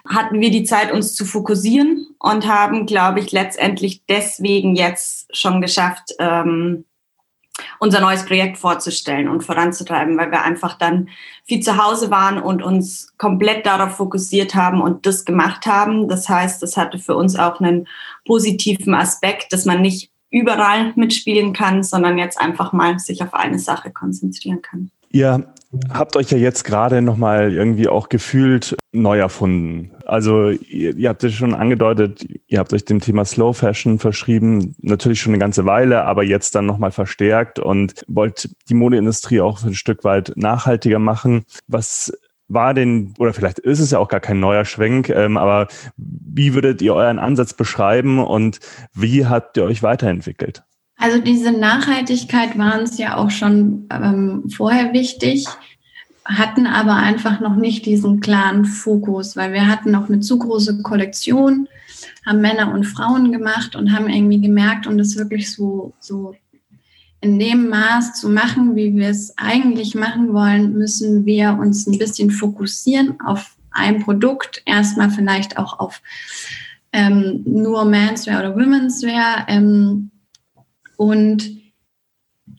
[0.05, 5.61] hatten wir die Zeit, uns zu fokussieren und haben, glaube ich, letztendlich deswegen jetzt schon
[5.61, 6.87] geschafft, ähm,
[7.79, 11.09] unser neues Projekt vorzustellen und voranzutreiben, weil wir einfach dann
[11.45, 16.09] viel zu Hause waren und uns komplett darauf fokussiert haben und das gemacht haben.
[16.09, 17.87] Das heißt, das hatte für uns auch einen
[18.27, 23.61] positiven Aspekt, dass man nicht überall mitspielen kann, sondern jetzt einfach mal sich auf eine
[23.61, 24.90] Sache konzentrieren kann.
[25.11, 25.47] Ihr
[25.93, 29.93] habt euch ja jetzt gerade nochmal irgendwie auch gefühlt neu erfunden.
[30.07, 34.75] Also ihr, ihr habt es schon angedeutet, ihr habt euch dem Thema Slow Fashion verschrieben,
[34.81, 39.62] natürlich schon eine ganze Weile, aber jetzt dann nochmal verstärkt und wollt die Modeindustrie auch
[39.64, 41.45] ein Stück weit nachhaltiger machen.
[41.67, 42.12] Was
[42.49, 46.55] war denn, oder vielleicht ist es ja auch gar kein neuer Schwenk, ähm, aber wie
[46.55, 48.61] würdet ihr euren Ansatz beschreiben und
[48.93, 50.62] wie habt ihr euch weiterentwickelt?
[50.97, 55.47] Also diese Nachhaltigkeit war uns ja auch schon ähm, vorher wichtig,
[56.25, 60.81] hatten aber einfach noch nicht diesen klaren Fokus, weil wir hatten noch eine zu große
[60.83, 61.69] Kollektion,
[62.25, 66.35] haben Männer und Frauen gemacht und haben irgendwie gemerkt und es wirklich so, so
[67.21, 71.99] in dem Maß zu machen, wie wir es eigentlich machen wollen, müssen wir uns ein
[71.99, 76.01] bisschen fokussieren auf ein Produkt, erstmal vielleicht auch auf
[76.93, 80.11] ähm, nur Menswear oder Womenswear ähm,
[80.97, 81.51] und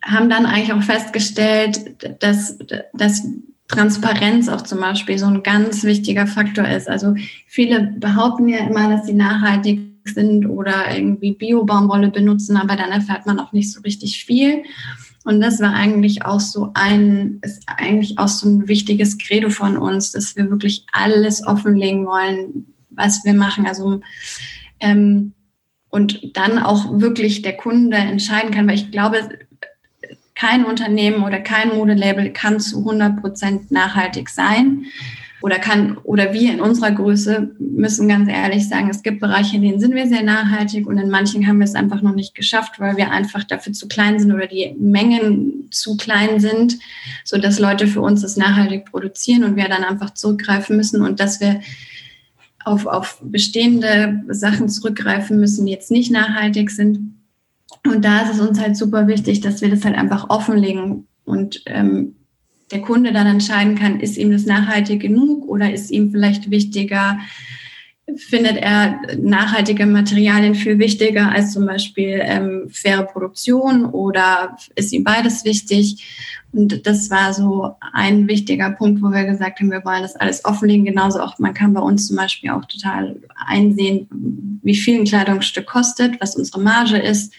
[0.03, 2.57] haben dann eigentlich auch festgestellt, dass,
[2.93, 3.27] dass
[3.67, 6.87] Transparenz auch zum Beispiel so ein ganz wichtiger Faktor ist.
[6.87, 7.15] Also
[7.47, 13.25] viele behaupten ja immer, dass sie nachhaltig sind oder irgendwie Bio-Baumwolle benutzen, aber dann erfährt
[13.25, 14.63] man auch nicht so richtig viel.
[15.23, 19.77] Und das war eigentlich auch so ein, ist eigentlich auch so ein wichtiges Credo von
[19.77, 23.65] uns, dass wir wirklich alles offenlegen wollen, was wir machen.
[23.65, 24.01] Also
[24.79, 25.33] ähm,
[25.89, 29.29] und dann auch wirklich der Kunde entscheiden kann, weil ich glaube,
[30.35, 34.85] kein Unternehmen oder kein Modelabel kann zu 100 Prozent nachhaltig sein
[35.41, 39.61] oder kann oder wir in unserer Größe müssen ganz ehrlich sagen, es gibt Bereiche, in
[39.61, 42.79] denen sind wir sehr nachhaltig und in manchen haben wir es einfach noch nicht geschafft,
[42.79, 46.79] weil wir einfach dafür zu klein sind oder die Mengen zu klein sind,
[47.23, 51.19] so dass Leute für uns das nachhaltig produzieren und wir dann einfach zurückgreifen müssen und
[51.19, 51.61] dass wir
[52.63, 57.13] auf, auf bestehende Sachen zurückgreifen müssen, die jetzt nicht nachhaltig sind.
[57.85, 61.61] Und da ist es uns halt super wichtig, dass wir das halt einfach offenlegen und
[61.65, 62.15] ähm,
[62.71, 67.19] der Kunde dann entscheiden kann, ist ihm das nachhaltig genug oder ist ihm vielleicht wichtiger,
[68.15, 75.03] findet er nachhaltige Materialien viel wichtiger als zum Beispiel ähm, faire Produktion oder ist ihm
[75.03, 76.43] beides wichtig?
[76.51, 80.45] Und das war so ein wichtiger Punkt, wo wir gesagt haben, wir wollen das alles
[80.45, 80.85] offenlegen.
[80.85, 84.07] Genauso auch, man kann bei uns zum Beispiel auch total einsehen,
[84.63, 87.33] wie viel ein Kleidungsstück kostet, was unsere Marge ist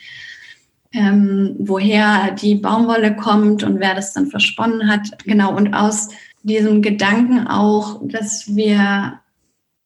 [0.97, 5.25] ähm, woher die Baumwolle kommt und wer das dann versponnen hat.
[5.25, 6.09] Genau, und aus
[6.43, 9.21] diesem Gedanken auch, dass wir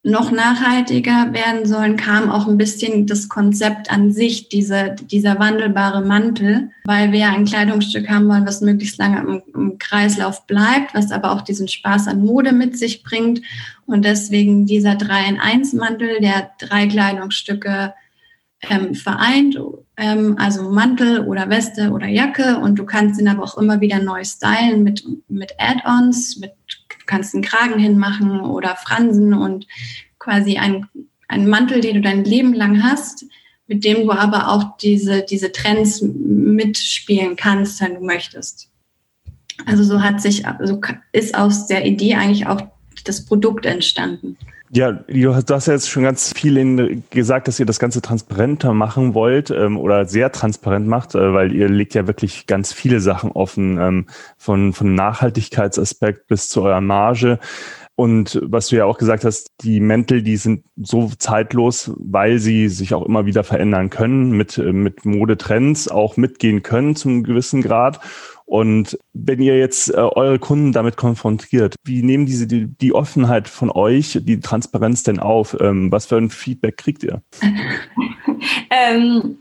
[0.02, 6.02] noch nachhaltiger werden sollen, kam auch ein bisschen das Konzept an sich, diese, dieser wandelbare
[6.02, 11.12] Mantel, weil wir ein Kleidungsstück haben wollen, was möglichst lange im, im, Kreislauf bleibt, was
[11.12, 13.42] aber auch diesen Spaß an Mode mit sich bringt.
[13.84, 17.92] Und deswegen dieser 3-in-1-Mantel, der drei Kleidungsstücke
[18.70, 19.58] ähm, vereint,
[20.00, 24.00] ähm, also Mantel oder Weste oder Jacke und du kannst ihn aber auch immer wieder
[24.02, 26.52] neu stylen mit, mit Add-ons, mit,
[26.88, 29.66] du kannst einen Kragen hinmachen oder Fransen und
[30.18, 30.86] quasi ein,
[31.28, 33.26] ein Mantel, den du dein Leben lang hast,
[33.66, 38.70] mit dem du aber auch diese, diese Trends mitspielen kannst, wenn du möchtest.
[39.66, 40.80] Also so hat sich, also
[41.12, 42.62] ist aus der Idee eigentlich auch
[43.04, 44.38] das Produkt entstanden.
[44.72, 48.72] Ja, du hast ja jetzt schon ganz viel in, gesagt, dass ihr das Ganze transparenter
[48.72, 53.00] machen wollt ähm, oder sehr transparent macht, äh, weil ihr legt ja wirklich ganz viele
[53.00, 54.06] Sachen offen, ähm,
[54.36, 57.40] von, von Nachhaltigkeitsaspekt bis zu eurer Marge.
[57.96, 62.68] Und was du ja auch gesagt hast, die Mäntel, die sind so zeitlos, weil sie
[62.68, 67.60] sich auch immer wieder verändern können, mit, äh, mit Modetrends auch mitgehen können zum gewissen
[67.60, 67.98] Grad.
[68.50, 73.46] Und wenn ihr jetzt äh, eure Kunden damit konfrontiert, wie nehmen diese die, die Offenheit
[73.46, 75.56] von euch, die Transparenz denn auf?
[75.60, 77.22] Ähm, was für ein Feedback kriegt ihr?
[78.70, 79.38] ähm,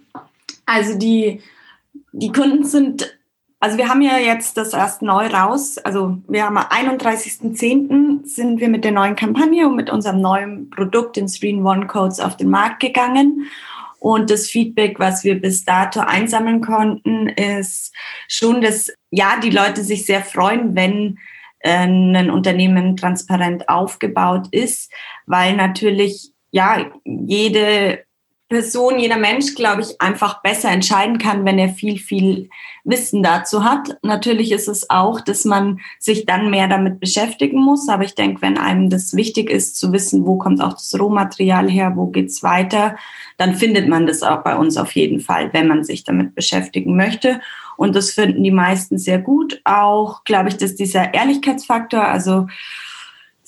[0.67, 1.41] also die,
[2.12, 3.17] die Kunden sind,
[3.60, 5.80] also wir haben ja jetzt das erst neu raus.
[5.80, 8.28] Also wir haben am 31.10.
[8.28, 12.19] sind wir mit der neuen Kampagne und mit unserem neuen Produkt, den Screen One Codes,
[12.19, 13.48] auf den Markt gegangen.
[14.00, 17.94] Und das Feedback, was wir bis dato einsammeln konnten, ist
[18.28, 21.18] schon, dass ja, die Leute sich sehr freuen, wenn
[21.60, 24.92] äh, ein Unternehmen transparent aufgebaut ist,
[25.26, 28.04] weil natürlich ja jede
[28.50, 32.50] Person, jeder Mensch, glaube ich, einfach besser entscheiden kann, wenn er viel, viel
[32.84, 34.00] Wissen dazu hat.
[34.02, 37.88] Natürlich ist es auch, dass man sich dann mehr damit beschäftigen muss.
[37.88, 41.70] Aber ich denke, wenn einem das wichtig ist, zu wissen, wo kommt auch das Rohmaterial
[41.70, 42.98] her, wo geht's weiter,
[43.38, 46.96] dann findet man das auch bei uns auf jeden Fall, wenn man sich damit beschäftigen
[46.96, 47.42] möchte.
[47.78, 49.62] Und das finden die meisten sehr gut.
[49.64, 52.48] Auch, glaube ich, dass dieser Ehrlichkeitsfaktor, also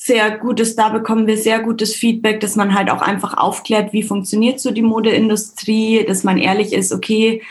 [0.03, 4.01] sehr gutes, da bekommen wir sehr gutes Feedback, dass man halt auch einfach aufklärt, wie
[4.01, 7.43] funktioniert so die Modeindustrie, dass man ehrlich ist, okay,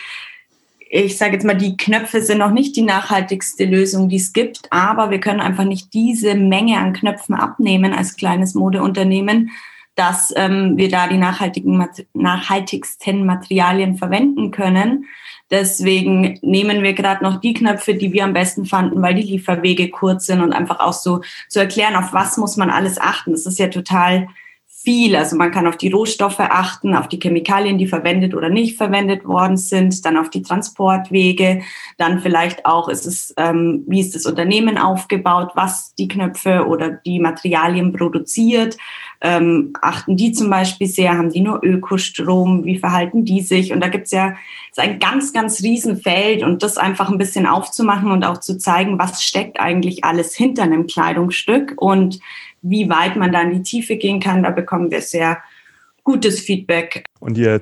[0.91, 4.63] ich sage jetzt mal, die Knöpfe sind noch nicht die nachhaltigste Lösung, die es gibt,
[4.71, 9.51] aber wir können einfach nicht diese Menge an Knöpfen abnehmen als kleines Modeunternehmen,
[9.95, 15.05] dass ähm, wir da die nachhaltigen, nachhaltigsten Materialien verwenden können.
[15.51, 19.91] Deswegen nehmen wir gerade noch die Knöpfe, die wir am besten fanden, weil die Lieferwege
[19.91, 23.33] kurz sind und einfach auch so zu erklären, auf was muss man alles achten.
[23.33, 24.29] Das ist ja total
[24.83, 25.15] viel.
[25.15, 29.27] Also man kann auf die Rohstoffe achten, auf die Chemikalien, die verwendet oder nicht verwendet
[29.27, 31.63] worden sind, dann auf die Transportwege,
[31.99, 36.91] dann vielleicht auch ist es, ähm, wie ist das Unternehmen aufgebaut, was die Knöpfe oder
[36.91, 38.79] die Materialien produziert
[39.23, 43.73] ähm, achten die zum Beispiel sehr, haben die nur Ökostrom, wie verhalten die sich?
[43.73, 44.35] Und da gibt's ja
[44.71, 48.99] ist ein ganz, ganz Riesenfeld und das einfach ein bisschen aufzumachen und auch zu zeigen,
[48.99, 52.21] was steckt eigentlich alles hinter einem Kleidungsstück und
[52.63, 55.39] wie weit man da in die Tiefe gehen kann, da bekommen wir sehr
[56.05, 57.05] gutes Feedback.
[57.21, 57.61] Und ihr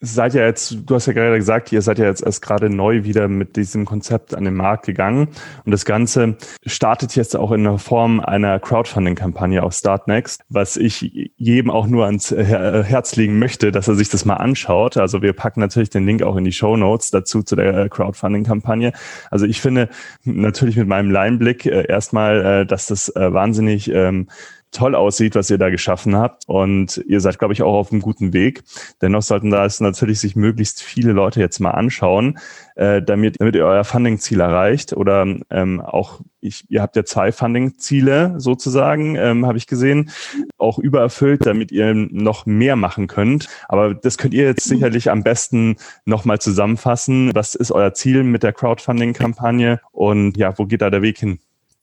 [0.00, 3.04] seid ja jetzt, du hast ja gerade gesagt, ihr seid ja jetzt erst gerade neu
[3.04, 5.28] wieder mit diesem Konzept an den Markt gegangen.
[5.64, 11.32] Und das Ganze startet jetzt auch in der Form einer Crowdfunding-Kampagne auf Startnext, was ich
[11.36, 14.96] jedem auch nur ans Herz legen möchte, dass er sich das mal anschaut.
[14.96, 18.92] Also wir packen natürlich den Link auch in die Show Notes dazu zu der Crowdfunding-Kampagne.
[19.30, 19.88] Also ich finde
[20.24, 24.28] natürlich mit meinem Leinblick äh, erstmal, äh, dass das äh, wahnsinnig ähm,
[24.70, 26.48] toll aussieht, was ihr da geschaffen habt.
[26.48, 28.62] Und ihr seid, glaube ich, auch auf einem guten Weg.
[29.02, 32.38] Dennoch sollten da natürlich sich möglichst viele Leute jetzt mal anschauen,
[32.76, 34.92] äh, damit, damit ihr euer Funding-Ziel erreicht.
[34.92, 40.10] Oder ähm, auch, ich, ihr habt ja zwei Funding-Ziele sozusagen, ähm, habe ich gesehen,
[40.58, 43.48] auch übererfüllt, damit ihr noch mehr machen könnt.
[43.68, 47.30] Aber das könnt ihr jetzt sicherlich am besten nochmal zusammenfassen.
[47.34, 51.40] Was ist euer Ziel mit der Crowdfunding-Kampagne und ja, wo geht da der Weg hin?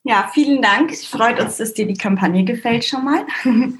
[0.08, 0.90] Ja, vielen Dank.
[0.90, 3.26] Es freut uns, dass dir die Kampagne gefällt schon mal.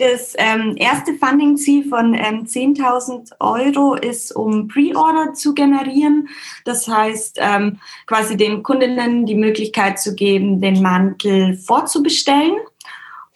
[0.00, 6.28] Das ähm, erste Funding-Ziel von ähm, 10.000 Euro ist, um Pre-Order zu generieren.
[6.64, 12.56] Das heißt, ähm, quasi den Kundinnen die Möglichkeit zu geben, den Mantel vorzubestellen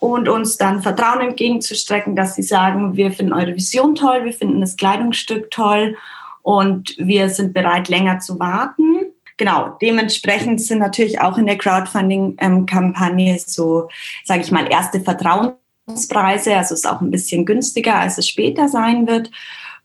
[0.01, 4.61] und uns dann Vertrauen entgegenzustrecken, dass sie sagen, wir finden eure Vision toll, wir finden
[4.61, 5.97] das Kleidungsstück toll
[6.43, 9.12] und wir sind bereit, länger zu warten
[9.43, 13.89] genau, dementsprechend sind natürlich auch in der Crowdfunding-Kampagne so,
[14.23, 16.57] sage ich mal, erste Vertrauenspreise.
[16.57, 19.33] Also ist auch ein bisschen günstiger, als es später sein wird,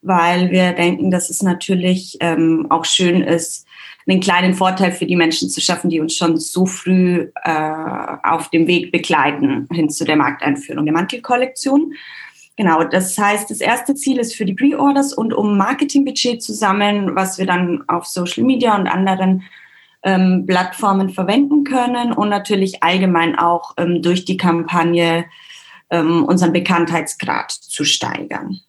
[0.03, 3.65] weil wir denken, dass es natürlich ähm, auch schön ist,
[4.07, 8.51] einen kleinen Vorteil für die Menschen zu schaffen, die uns schon so früh äh, auf
[8.51, 11.95] dem Weg begleiten hin zu der Markteinführung der Mantelkollektion.
[12.57, 17.15] Genau, das heißt, das erste Ziel ist für die Pre-Orders und um Marketingbudget zu sammeln,
[17.15, 19.43] was wir dann auf Social Media und anderen
[20.01, 25.25] ähm, Plattformen verwenden können und natürlich allgemein auch ähm, durch die Kampagne
[25.91, 28.59] ähm, unseren Bekanntheitsgrad zu steigern.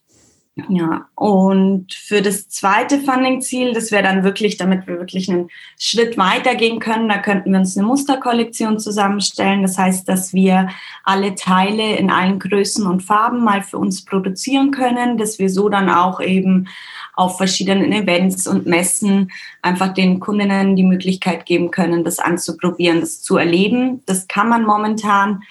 [0.68, 6.18] Ja, und für das zweite Funding-Ziel, das wäre dann wirklich, damit wir wirklich einen Schritt
[6.18, 9.62] weitergehen können, da könnten wir uns eine Musterkollektion zusammenstellen.
[9.62, 10.68] Das heißt, dass wir
[11.04, 15.68] alle Teile in allen Größen und Farben mal für uns produzieren können, dass wir so
[15.68, 16.68] dann auch eben
[17.14, 23.22] auf verschiedenen Events und Messen einfach den Kundinnen die Möglichkeit geben können, das anzuprobieren, das
[23.22, 24.02] zu erleben.
[24.06, 25.42] Das kann man momentan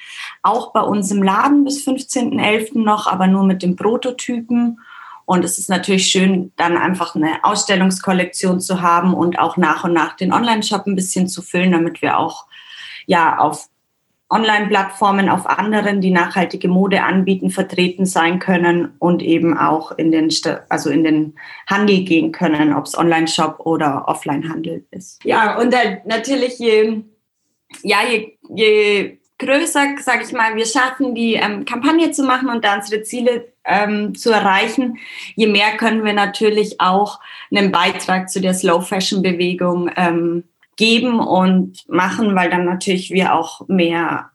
[0.43, 2.79] auch bei uns im Laden bis 15.11.
[2.81, 4.79] noch, aber nur mit den Prototypen.
[5.27, 9.91] Und es ist natürlich schön, dann einfach eine Ausstellungskollektion zu haben und auch nach und
[9.91, 12.45] nach den Online-Shop ein bisschen zu füllen, damit wir auch
[13.07, 13.67] ja auf
[14.29, 20.29] Online-Plattformen, auf anderen, die nachhaltige Mode anbieten, vertreten sein können und eben auch in den,
[20.69, 21.35] also in den
[21.67, 25.21] Handel gehen können, ob es Online-Shop oder Offline-Handel ist.
[25.25, 27.01] Ja, und dann natürlich je,
[27.83, 32.65] ja, je, je größer, sage ich mal, wir schaffen, die ähm, Kampagne zu machen und
[32.65, 34.97] da unsere Ziele ähm, zu erreichen,
[35.35, 37.19] je mehr können wir natürlich auch
[37.51, 40.43] einen Beitrag zu der Slow Fashion Bewegung ähm,
[40.75, 44.31] geben und machen, weil dann natürlich wir auch mehr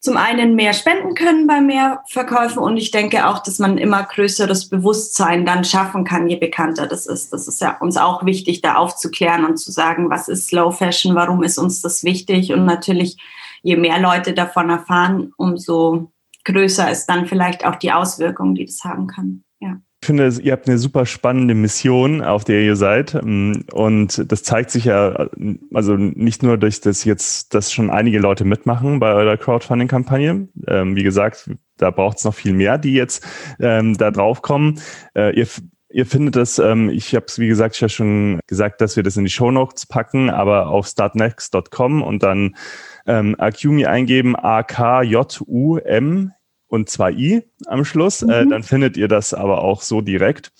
[0.00, 4.04] zum einen mehr spenden können bei mehr Verkäufen und ich denke auch, dass man immer
[4.04, 7.32] größeres Bewusstsein dann schaffen kann, je bekannter das ist.
[7.32, 11.16] Das ist ja uns auch wichtig, da aufzuklären und zu sagen, was ist Slow Fashion,
[11.16, 13.16] warum ist uns das wichtig und natürlich
[13.62, 16.12] je mehr Leute davon erfahren, umso
[16.44, 19.44] größer ist dann vielleicht auch die Auswirkung, die das haben kann.
[19.60, 19.80] Ja.
[20.00, 23.14] Ich finde, ihr habt eine super spannende Mission, auf der ihr seid.
[23.14, 25.28] Und das zeigt sich ja,
[25.74, 30.48] also nicht nur durch das jetzt, dass schon einige Leute mitmachen bei eurer Crowdfunding-Kampagne.
[30.68, 33.26] Ähm, wie gesagt, da braucht es noch viel mehr, die jetzt
[33.58, 34.80] ähm, da drauf kommen.
[35.14, 35.48] Äh, ihr
[35.90, 39.16] Ihr findet das, ähm, ich habe es wie gesagt ja schon gesagt, dass wir das
[39.16, 42.56] in die Show Notes packen, aber auf startnext.com und dann
[43.08, 46.32] ähm, Akumi eingeben, A-K-J-U-M
[46.68, 48.30] und zwei I am Schluss, äh, mhm.
[48.30, 50.52] äh, dann findet ihr das aber auch so direkt.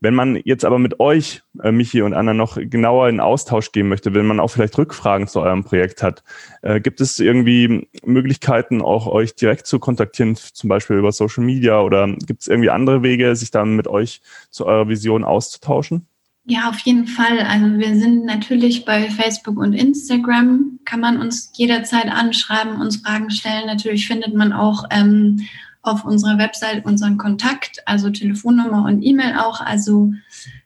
[0.00, 3.88] Wenn man jetzt aber mit euch, äh, Michi und Anna, noch genauer in Austausch gehen
[3.88, 6.24] möchte, wenn man auch vielleicht Rückfragen zu eurem Projekt hat,
[6.62, 11.80] äh, gibt es irgendwie Möglichkeiten, auch euch direkt zu kontaktieren, zum Beispiel über Social Media
[11.80, 16.08] oder gibt es irgendwie andere Wege, sich dann mit euch zu eurer Vision auszutauschen?
[16.44, 17.38] Ja, auf jeden Fall.
[17.40, 23.30] Also wir sind natürlich bei Facebook und Instagram, kann man uns jederzeit anschreiben, uns Fragen
[23.30, 23.66] stellen.
[23.66, 25.46] Natürlich findet man auch ähm,
[25.82, 29.60] auf unserer Website unseren Kontakt, also Telefonnummer und E-Mail auch.
[29.60, 30.12] Also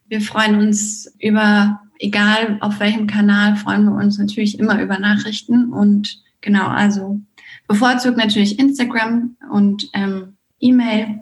[0.07, 5.71] wir freuen uns über, egal auf welchem Kanal, freuen wir uns natürlich immer über Nachrichten.
[5.71, 7.19] Und genau, also
[7.67, 11.21] bevorzugt natürlich Instagram und ähm, E-Mail.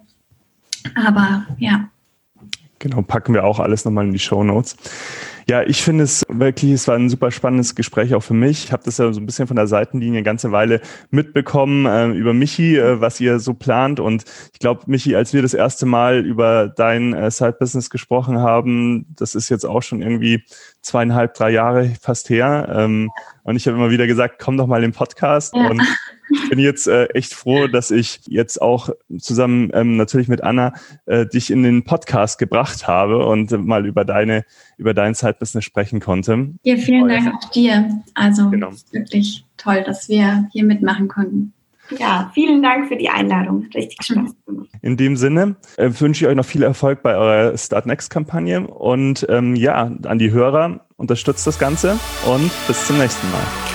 [0.96, 1.90] Aber ja,
[2.86, 4.78] Genau, packen wir auch alles nochmal in die Show Notes.
[5.50, 8.66] Ja, ich finde es wirklich, es war ein super spannendes Gespräch auch für mich.
[8.66, 12.10] Ich habe das ja so ein bisschen von der Seitenlinie eine ganze Weile mitbekommen äh,
[12.10, 14.00] über Michi, äh, was ihr so plant.
[14.00, 19.08] Und ich glaube, Michi, als wir das erste Mal über dein äh, Side-Business gesprochen haben,
[19.16, 20.44] das ist jetzt auch schon irgendwie
[20.84, 22.72] zweieinhalb, drei Jahre fast her.
[22.72, 23.10] Ähm,
[23.42, 25.56] und ich habe immer wieder gesagt, komm doch mal im Podcast.
[25.56, 25.72] Ja.
[25.72, 25.82] Und
[26.50, 30.74] bin jetzt äh, echt froh, dass ich jetzt auch zusammen ähm, natürlich mit Anna
[31.06, 34.46] äh, dich in den Podcast gebracht habe und äh, mal über deine
[34.78, 36.50] über dein Zeitbusiness sprechen konnte.
[36.64, 38.02] Ja, vielen Dank auch dir.
[38.14, 38.72] Also genau.
[38.92, 41.54] wirklich toll, dass wir hier mitmachen konnten.
[41.98, 43.68] Ja, vielen Dank für die Einladung.
[43.74, 44.70] Richtig Spaß gemacht.
[44.82, 48.68] In dem Sinne äh, wünsche ich euch noch viel Erfolg bei eurer Start Next Kampagne
[48.68, 53.75] und ähm, ja, an die Hörer unterstützt das Ganze und bis zum nächsten Mal.